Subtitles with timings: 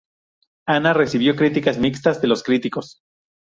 [0.65, 3.03] Anna recibió críticas mixtas de los críticos.